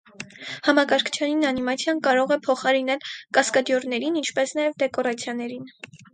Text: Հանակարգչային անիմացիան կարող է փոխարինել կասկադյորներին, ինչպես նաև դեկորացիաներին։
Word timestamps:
Հանակարգչային 0.67 1.45
անիմացիան 1.49 2.01
կարող 2.07 2.33
է 2.37 2.39
փոխարինել 2.47 3.05
կասկադյորներին, 3.39 4.19
ինչպես 4.25 4.57
նաև 4.63 4.77
դեկորացիաներին։ 4.87 5.71